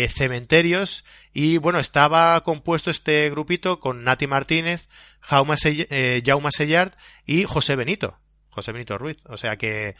[0.08, 1.04] cementerios
[1.38, 4.88] y bueno, estaba compuesto este grupito con Nati Martínez,
[5.20, 6.92] Jaume, eh, Sellard
[7.26, 8.18] y José Benito.
[8.48, 9.18] José Benito Ruiz.
[9.26, 9.96] O sea que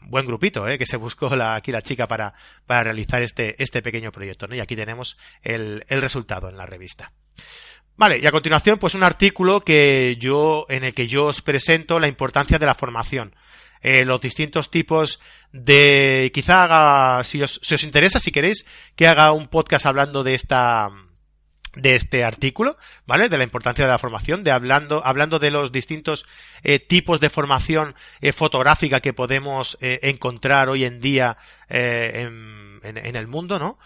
[0.00, 0.78] buen grupito, ¿eh?
[0.78, 2.34] que se buscó aquí la chica para,
[2.66, 4.52] para realizar este, este pequeño proyecto.
[4.52, 7.12] Y aquí tenemos el, el resultado en la revista.
[8.02, 12.00] Vale, y a continuación, pues un artículo que yo, en el que yo os presento
[12.00, 13.32] la importancia de la formación.
[13.80, 15.20] Eh, los distintos tipos
[15.52, 20.24] de, quizá haga, si os, si os interesa, si queréis, que haga un podcast hablando
[20.24, 20.90] de esta,
[21.76, 23.28] de este artículo, ¿vale?
[23.28, 26.26] De la importancia de la formación, de hablando, hablando de los distintos
[26.64, 31.36] eh, tipos de formación eh, fotográfica que podemos eh, encontrar hoy en día
[31.68, 33.78] en, en, en, el mundo, ¿no?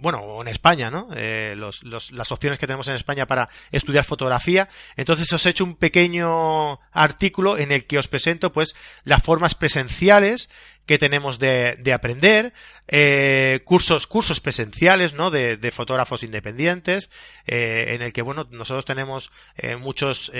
[0.00, 1.08] Bueno, en España, ¿no?
[1.14, 4.68] Eh, los, los, las opciones que tenemos en España para estudiar fotografía.
[4.96, 9.54] Entonces os he hecho un pequeño artículo en el que os presento, pues, las formas
[9.54, 10.50] presenciales
[10.86, 12.52] que tenemos de, de aprender,
[12.88, 15.30] eh, cursos, cursos presenciales, ¿no?
[15.30, 17.10] De, de fotógrafos independientes,
[17.46, 20.32] eh, en el que, bueno, nosotros tenemos eh, muchos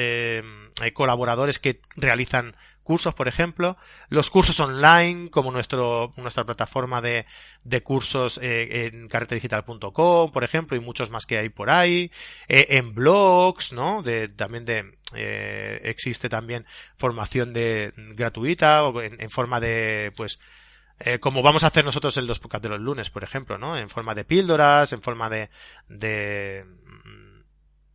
[0.94, 3.76] colaboradores que realizan cursos, por ejemplo,
[4.08, 7.26] los cursos online, como nuestro, nuestra plataforma de,
[7.64, 12.10] de cursos eh, en carretedigital.com, por ejemplo, y muchos más que hay por ahí,
[12.48, 14.02] eh, en blogs, ¿no?
[14.02, 16.66] De, también de, eh, existe también
[16.96, 20.38] formación de gratuita o en, forma de, pues,
[20.98, 23.76] eh, como vamos a hacer nosotros en los podcasts de los lunes, por ejemplo, ¿no?
[23.76, 25.50] En forma de píldoras, en forma de,
[25.88, 26.64] de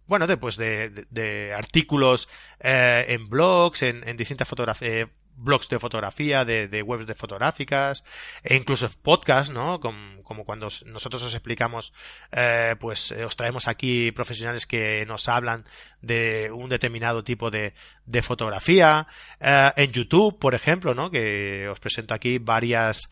[0.08, 2.28] bueno, después de, de, de, artículos
[2.60, 7.16] eh, en blogs, en, en distintas fotografías, eh, blogs de fotografía, de, de, webs de
[7.16, 8.04] fotográficas,
[8.44, 9.80] e incluso podcast, ¿no?
[9.80, 11.94] Como, como cuando nosotros os explicamos,
[12.32, 15.64] eh, pues eh, os traemos aquí profesionales que nos hablan
[16.02, 17.74] de un determinado tipo de,
[18.06, 19.08] de fotografía,
[19.40, 21.10] eh, en YouTube, por ejemplo, ¿no?
[21.10, 23.10] Que os presento aquí varias,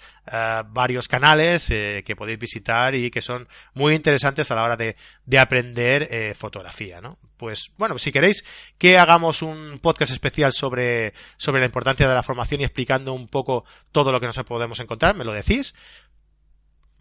[0.70, 4.96] varios canales que podéis visitar y que son muy interesantes a la hora de,
[5.26, 7.18] de aprender fotografía, ¿no?
[7.38, 8.46] Pues, bueno, si queréis
[8.78, 13.28] que hagamos un podcast especial sobre, sobre la importancia de la formación y explicando un
[13.28, 15.76] poco todo lo que nos podemos encontrar, me lo decís,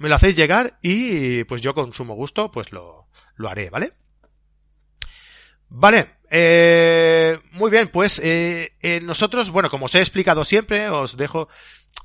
[0.02, 3.92] me lo hacéis llegar y pues yo con sumo gusto pues lo, lo haré, ¿vale?
[5.68, 11.16] Vale, eh, muy bien, pues eh, eh, nosotros, bueno, como os he explicado siempre, os
[11.16, 11.48] dejo,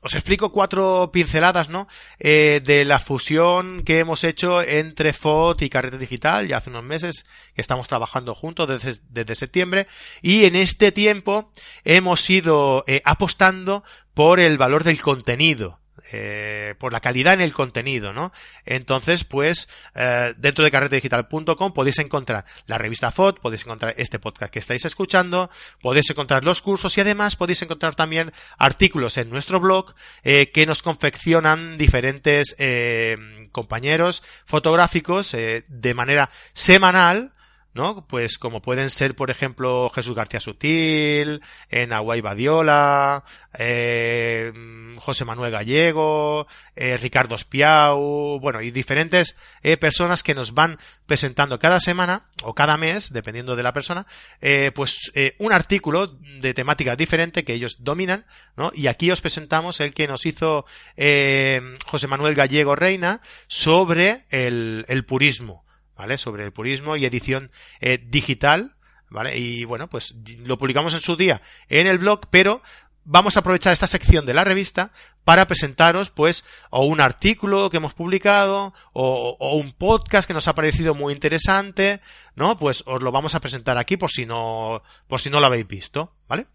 [0.01, 1.87] os explico cuatro pinceladas, ¿no?
[2.19, 6.83] Eh, de la fusión que hemos hecho entre FOT y Carrete Digital, ya hace unos
[6.83, 9.87] meses que estamos trabajando juntos desde, desde septiembre,
[10.21, 11.51] y en este tiempo
[11.83, 13.83] hemos ido eh, apostando
[14.13, 18.31] por el valor del contenido, eh, por la calidad en el contenido, ¿no?
[18.65, 24.51] Entonces, pues, eh, dentro de carretedigital.com podéis encontrar la revista FOD, podéis encontrar este podcast
[24.51, 25.49] que estáis escuchando,
[25.81, 29.93] podéis encontrar los cursos y además podéis encontrar también artículos en nuestro blog
[30.23, 33.17] eh, que nos confeccionan diferentes eh,
[33.51, 37.33] compañeros fotográficos eh, de manera semanal
[37.77, 38.05] ¿no?
[38.05, 43.23] Pues como pueden ser, por ejemplo, Jesús García Sutil, en Aguay Badiola,
[43.57, 44.51] eh,
[44.97, 51.59] José Manuel Gallego, eh, Ricardo Espiau, bueno, y diferentes eh, personas que nos van presentando
[51.59, 54.05] cada semana o cada mes, dependiendo de la persona,
[54.41, 58.25] eh, pues eh, un artículo de temática diferente que ellos dominan,
[58.57, 58.71] ¿no?
[58.75, 65.05] Y aquí os presentamos el que nos hizo eh, José Manuel Gallego Reina sobre el
[65.07, 65.66] purismo.
[65.97, 66.17] ¿Vale?
[66.17, 68.75] Sobre el purismo y edición eh, digital,
[69.09, 69.37] ¿vale?
[69.37, 72.61] Y bueno, pues lo publicamos en su día en el blog, pero
[73.03, 74.91] vamos a aprovechar esta sección de la revista
[75.23, 80.47] para presentaros, pues, o un artículo que hemos publicado, o, o, un podcast que nos
[80.47, 82.01] ha parecido muy interesante,
[82.35, 82.57] ¿no?
[82.57, 85.67] Pues os lo vamos a presentar aquí por si no, por si no lo habéis
[85.67, 86.47] visto, ¿vale?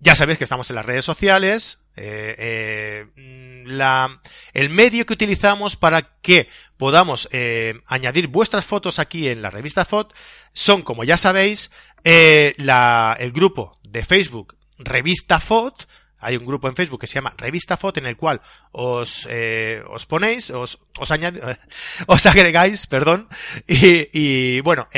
[0.00, 4.20] Ya sabéis que estamos en las redes sociales, eh, eh, la,
[4.52, 9.84] el medio que utilizamos para que podamos eh, añadir vuestras fotos aquí en la revista
[9.84, 10.12] FOT
[10.52, 11.70] son, como ya sabéis,
[12.04, 17.34] la, el grupo de Facebook Revista FOT, hay un grupo en Facebook que se llama
[17.36, 18.40] Revista Foto en el cual
[18.72, 19.26] os,
[19.88, 21.10] os ponéis, os, os,
[22.06, 23.28] os agregáis, perdón,
[23.66, 24.88] y, bueno,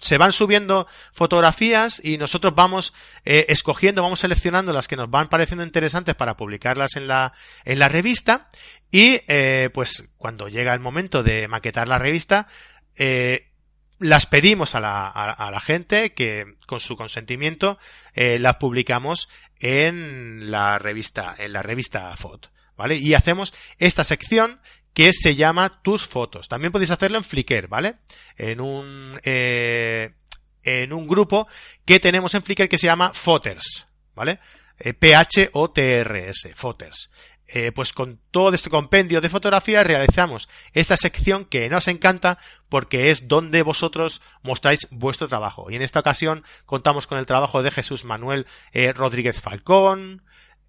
[0.00, 5.28] se van subiendo fotografías y nosotros vamos eh, escogiendo, vamos seleccionando las que nos van
[5.28, 7.32] pareciendo interesantes para publicarlas en la,
[7.64, 8.48] en la revista
[8.90, 12.48] y eh, pues cuando llega el momento de maquetar la revista,
[12.94, 13.52] eh,
[13.98, 17.78] las pedimos a la, a, la, gente que con su consentimiento
[18.14, 19.28] eh, las publicamos
[19.58, 22.96] en la revista, en la revista FOT, ¿vale?
[22.96, 24.60] Y hacemos esta sección
[24.96, 26.48] que se llama tus fotos.
[26.48, 27.96] También podéis hacerlo en Flickr, ¿vale?
[28.34, 30.14] En un, eh,
[30.62, 31.46] en un grupo
[31.84, 34.40] que tenemos en Flickr que se llama Foters, ¿vale?
[34.78, 37.10] Eh, P-H-O-T-R-S, Foters.
[37.46, 42.38] Eh, pues con todo este compendio de fotografías realizamos esta sección que nos encanta
[42.70, 45.70] porque es donde vosotros mostráis vuestro trabajo.
[45.70, 50.22] Y en esta ocasión contamos con el trabajo de Jesús Manuel eh, Rodríguez Falcón,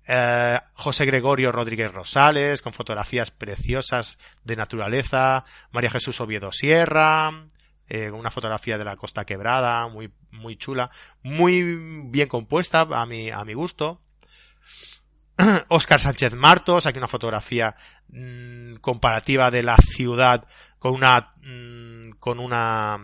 [0.07, 7.31] eh, José Gregorio Rodríguez Rosales, con fotografías preciosas de naturaleza, María Jesús Oviedo Sierra,
[8.11, 10.91] una fotografía de la Costa Quebrada, muy, muy chula,
[11.23, 14.01] muy bien compuesta a mi, a mi gusto.
[15.69, 17.75] Oscar Sánchez Martos, aquí una fotografía
[18.09, 20.47] mmm, comparativa de la ciudad
[20.79, 22.97] con una mmm, con una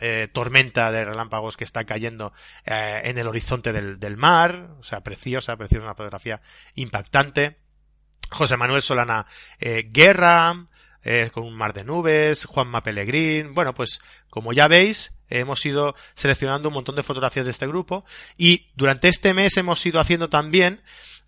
[0.00, 2.32] eh, tormenta de relámpagos que está cayendo
[2.64, 6.40] eh, en el horizonte del, del, mar, o sea, preciosa, preciosa, una fotografía
[6.74, 7.56] impactante.
[8.30, 9.26] José Manuel Solana
[9.58, 10.66] eh, Guerra,
[11.02, 15.94] eh, con un mar de nubes, Juanma Pellegrín, bueno, pues como ya veis, hemos ido
[16.14, 18.04] seleccionando un montón de fotografías de este grupo.
[18.36, 20.82] Y durante este mes hemos ido haciendo también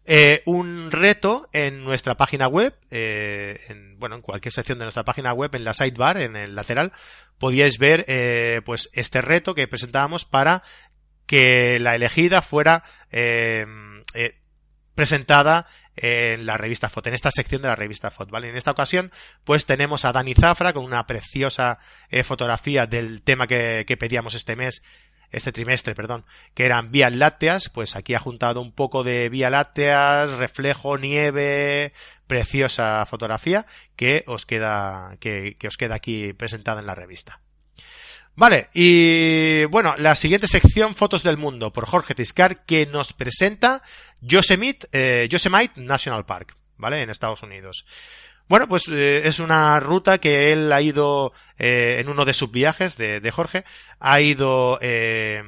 [0.04, 5.04] eh, un reto en nuestra página web, eh, en, bueno, en cualquier sección de nuestra
[5.04, 6.92] página web, en la sidebar, en el lateral,
[7.38, 10.62] podíais ver, eh, pues, este reto que presentábamos para
[11.26, 12.82] que la elegida fuera
[13.12, 13.64] eh,
[14.94, 18.48] presentada en la revista FOT, en esta sección de la revista FOT, ¿vale?
[18.48, 19.12] En esta ocasión,
[19.44, 24.56] pues tenemos a Dani Zafra con una preciosa eh, fotografía del tema que pedíamos este
[24.56, 24.82] mes
[25.30, 29.50] este trimestre, perdón, que eran vías lácteas, pues aquí ha juntado un poco de vía
[29.50, 31.92] lácteas, reflejo, nieve,
[32.26, 33.66] preciosa fotografía
[33.96, 37.40] que os queda, que, que os queda aquí presentada en la revista.
[38.36, 43.82] Vale, y bueno, la siguiente sección, Fotos del Mundo, por Jorge Tiscar, que nos presenta
[44.22, 47.02] eh, Yosemite National Park, ¿vale?
[47.02, 47.84] En Estados Unidos.
[48.50, 52.50] Bueno, pues eh, es una ruta que él ha ido eh, en uno de sus
[52.50, 53.64] viajes de, Jorge,
[54.00, 55.40] ha ido eh,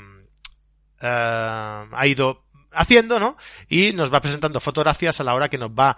[1.00, 3.36] ha ido haciendo, ¿no?
[3.68, 5.96] Y nos va presentando fotografías a la hora que nos va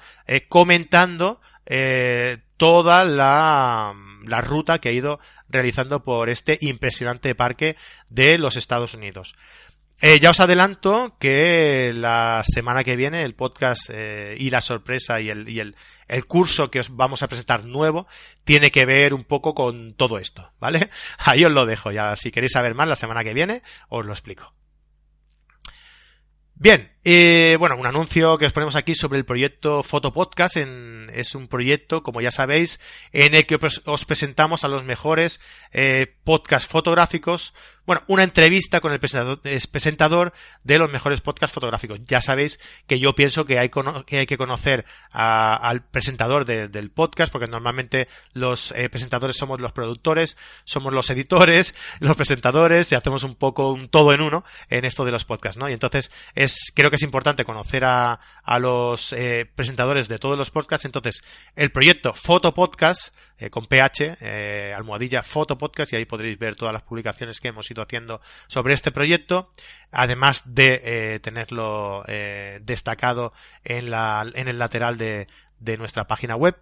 [0.48, 1.42] comentando
[2.56, 3.92] toda la,
[4.24, 7.76] la ruta que ha ido realizando por este impresionante parque
[8.08, 9.34] de los Estados Unidos.
[10.00, 15.20] Eh, ya os adelanto que la semana que viene el podcast eh, y la sorpresa
[15.20, 15.76] y, el, y el,
[16.08, 18.06] el, curso que os vamos a presentar nuevo
[18.42, 20.90] tiene que ver un poco con todo esto, ¿vale?
[21.18, 22.16] Ahí os lo dejo ya.
[22.16, 24.52] Si queréis saber más la semana que viene, os lo explico.
[26.54, 30.56] Bien, eh, bueno, un anuncio que os ponemos aquí sobre el proyecto Fotopodcast.
[30.56, 32.80] En, es un proyecto, como ya sabéis,
[33.12, 35.40] en el que os presentamos a los mejores
[35.72, 37.54] eh, podcasts fotográficos.
[37.86, 42.00] Bueno, una entrevista con el presentador de los mejores podcasts fotográficos.
[42.06, 43.70] Ya sabéis que yo pienso que hay,
[44.06, 49.36] que, hay que conocer a, al presentador de, del podcast, porque normalmente los eh, presentadores
[49.36, 54.22] somos los productores, somos los editores, los presentadores, y hacemos un poco un todo en
[54.22, 55.68] uno en esto de los podcasts, ¿no?
[55.68, 58.18] Y entonces es, creo que es importante conocer a,
[58.58, 60.84] los eh, presentadores de todos los podcasts.
[60.84, 61.24] Entonces,
[61.56, 66.56] el proyecto Foto Podcast, eh, con PH, eh, almohadilla Foto Podcast, y ahí podréis ver
[66.56, 69.50] todas las publicaciones que hemos ido haciendo sobre este proyecto,
[69.90, 73.32] además de eh, tenerlo eh, destacado
[73.64, 73.92] en,
[74.48, 75.26] el lateral de,
[75.78, 76.56] nuestra página web,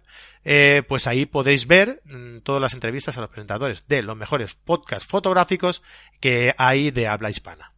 [0.87, 5.07] pues ahí podéis ver mmm, todas las entrevistas a los presentadores de los mejores podcasts
[5.07, 5.83] fotográficos
[6.21, 7.72] que hay de habla hispana.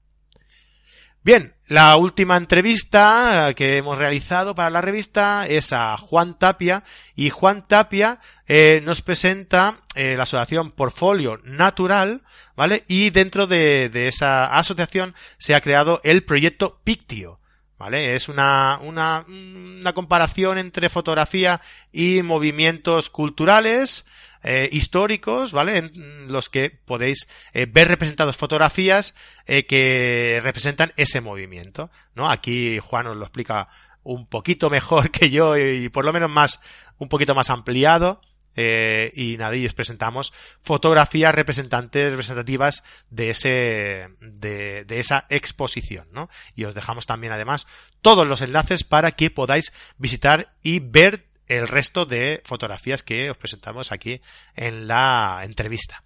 [1.25, 6.83] Bien, la última entrevista que hemos realizado para la revista es a Juan Tapia
[7.15, 12.21] y Juan Tapia eh, nos presenta eh, la asociación Portfolio Natural,
[12.55, 12.83] ¿vale?
[12.87, 17.39] Y dentro de, de, esa asociación se ha creado el proyecto Pictio,
[17.77, 18.15] ¿vale?
[18.15, 21.61] Es una, una, una comparación entre fotografía
[21.91, 24.05] y movimientos culturales,
[24.47, 25.77] eh, históricos, ¿vale?
[25.77, 29.15] En los que podéis eh, ver representados fotografías
[29.47, 32.29] eh, que representan ese movimiento, ¿no?
[32.29, 33.69] Aquí Juan os lo explica
[34.03, 36.61] un poquito mejor que yo y por lo menos más,
[36.99, 38.21] un poquito más ampliado.
[38.55, 46.07] Eh, y nada, y os presentamos fotografías representantes, representativas de ese, de, de esa exposición,
[46.11, 46.29] ¿no?
[46.55, 47.67] Y os dejamos también además
[48.01, 53.37] todos los enlaces para que podáis visitar y ver el resto de fotografías que os
[53.37, 54.21] presentamos aquí
[54.55, 56.03] en la entrevista.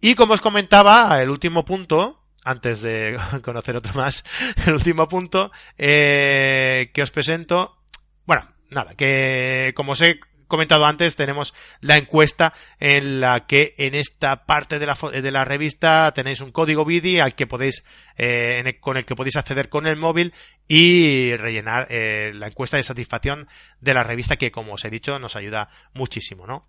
[0.00, 4.24] Y como os comentaba, el último punto, antes de conocer otro más,
[4.66, 7.78] el último punto eh, que os presento,
[8.26, 13.94] bueno, nada, que como os he comentado antes, tenemos la encuesta en la que en
[13.94, 17.84] esta parte de la, de la revista tenéis un código BIDI al que podéis,
[18.16, 20.34] eh, con el que podéis acceder con el móvil
[20.66, 23.46] y rellenar eh, la encuesta de satisfacción
[23.80, 26.66] de la revista que, como os he dicho, nos ayuda muchísimo, ¿no?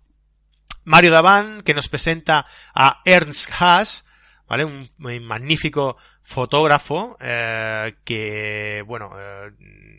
[0.84, 4.06] Mario Davan, que nos presenta a Ernst Haas,
[4.48, 4.64] ¿vale?
[4.64, 4.88] Un,
[5.22, 9.52] magnífico fotógrafo eh, que, bueno, eh,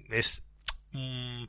[0.09, 0.43] es
[0.93, 1.47] un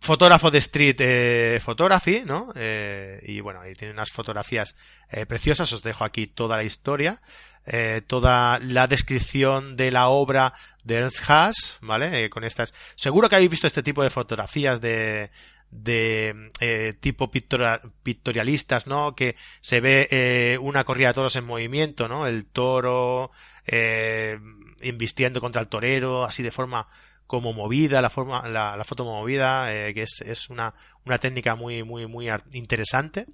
[0.00, 2.52] fotógrafo de street eh, photography, ¿no?
[2.54, 4.76] Eh, y bueno, ahí tiene unas fotografías
[5.10, 7.20] eh, preciosas, os dejo aquí toda la historia,
[7.66, 10.52] eh, toda la descripción de la obra
[10.84, 12.24] de Ernst Haas, ¿vale?
[12.24, 15.30] Eh, con estas, seguro que habéis visto este tipo de fotografías de,
[15.70, 19.14] de eh, tipo pictorialistas, ¿no?
[19.14, 22.26] Que se ve eh, una corrida de toros en movimiento, ¿no?
[22.26, 23.30] El toro
[23.66, 24.38] eh,
[24.82, 26.86] invistiendo contra el torero, así de forma
[27.26, 30.74] como movida, la forma, la, foto movida, eh, que es, es una,
[31.04, 33.26] una técnica muy, muy, muy interesante.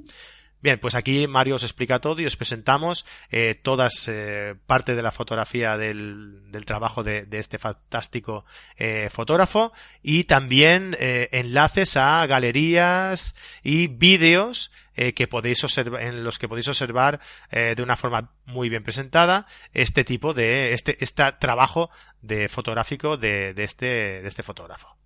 [0.63, 5.03] Bien, pues aquí Mario os explica todo y os presentamos eh, todas eh, parte de
[5.03, 8.45] la fotografía del, trabajo de, este fantástico
[8.77, 9.73] eh, fotógrafo
[10.05, 13.35] y también eh, enlaces a galerías
[13.65, 17.19] y vídeos que podéis observar, en los que podéis observar
[17.51, 21.89] de una forma muy bien presentada este tipo de este, este trabajo
[22.21, 25.02] de fotográfico de este de este fotógrafo.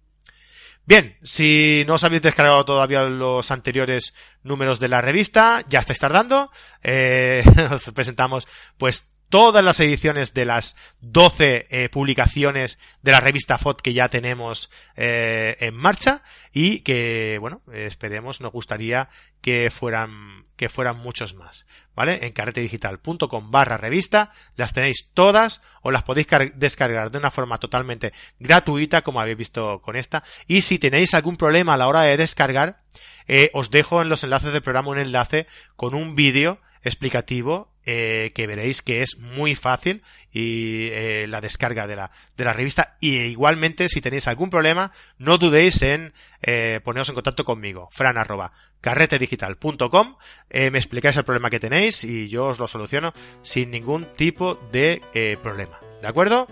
[0.87, 4.15] Bien, si no os habéis descargado todavía los anteriores
[4.45, 6.53] números de la revista, ya estáis tardando.
[6.85, 8.47] Eh, os presentamos
[8.79, 14.09] pues todas las ediciones de las 12 eh, publicaciones de la revista FOT que ya
[14.09, 16.23] tenemos eh, en marcha
[16.53, 19.09] y que, bueno, esperemos, nos gustaría
[19.47, 22.27] que fueran, que fueran muchos más, ¿vale?
[22.27, 26.27] En carretedigital.com barra revista las tenéis todas o las podéis
[26.57, 31.37] descargar de una forma totalmente gratuita como habéis visto con esta y si tenéis algún
[31.37, 32.83] problema a la hora de descargar,
[33.29, 38.33] eh, os dejo en los enlaces del programa un enlace con un vídeo explicativo eh,
[38.35, 42.97] que veréis que es muy fácil y eh, la descarga de la, de la revista
[43.01, 46.13] y igualmente si tenéis algún problema no dudéis en
[46.43, 50.17] eh, poneros en contacto conmigo fran arroba carretedigital.com
[50.51, 55.39] me explicáis el problema que tenéis y yo os lo soluciono sin ningún tipo de
[55.43, 56.49] problema ¿de acuerdo?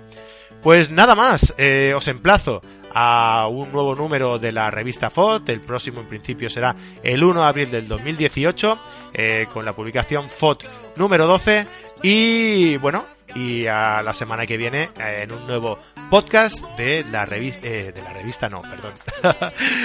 [0.63, 1.55] Pues nada más,
[1.95, 2.63] os emplazo
[2.95, 5.49] a un nuevo número de la revista FOT.
[5.49, 8.79] El próximo en principio será el 1 de abril del 2018
[9.13, 10.65] eh, con la publicación FOT
[10.97, 11.67] número 12.
[12.03, 13.05] Y bueno,
[13.35, 15.79] y a la semana que viene eh, en un nuevo
[16.11, 18.93] podcast de la revista, eh, de la revista no, perdón,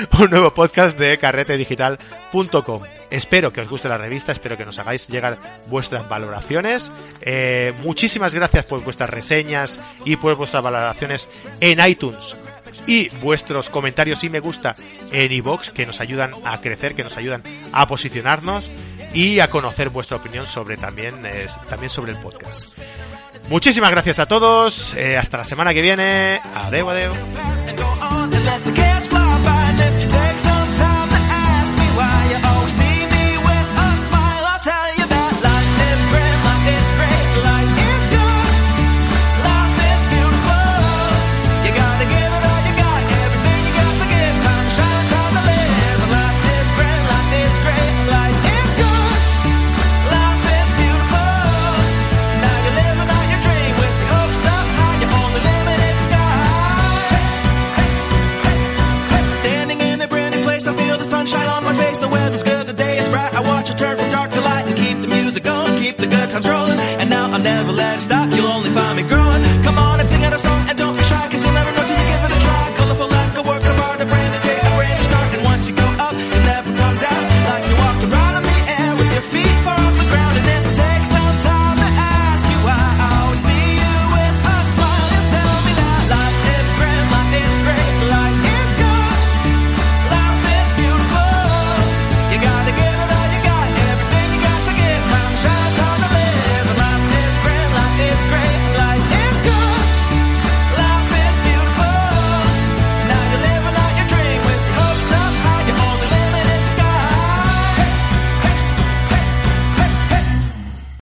[0.19, 2.81] un nuevo podcast de carretedigital.com.
[3.09, 5.37] Espero que os guste la revista, espero que nos hagáis llegar
[5.67, 6.91] vuestras valoraciones.
[7.21, 11.29] Eh, muchísimas gracias por vuestras reseñas y por vuestras valoraciones
[11.59, 12.35] en iTunes
[12.85, 14.75] y vuestros comentarios y me gusta
[15.11, 18.69] en iBox que nos ayudan a crecer, que nos ayudan a posicionarnos
[19.13, 21.15] y a conocer vuestra opinión sobre también,
[21.69, 22.77] también sobre el podcast.
[23.49, 24.93] Muchísimas gracias a todos.
[24.93, 26.39] Eh, hasta la semana que viene.
[26.55, 27.13] Adeu, adeu.